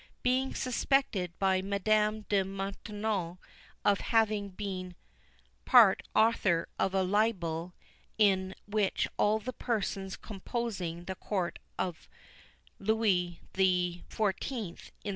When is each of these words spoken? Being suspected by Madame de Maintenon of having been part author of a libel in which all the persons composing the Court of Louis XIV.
Being 0.23 0.55
suspected 0.55 1.37
by 1.37 1.61
Madame 1.61 2.25
de 2.27 2.43
Maintenon 2.43 3.37
of 3.85 3.99
having 3.99 4.49
been 4.49 4.95
part 5.63 6.01
author 6.15 6.67
of 6.79 6.95
a 6.95 7.03
libel 7.03 7.75
in 8.17 8.55
which 8.67 9.07
all 9.17 9.37
the 9.37 9.53
persons 9.53 10.17
composing 10.17 11.03
the 11.05 11.13
Court 11.13 11.59
of 11.77 12.09
Louis 12.79 13.41
XIV. 13.53 14.89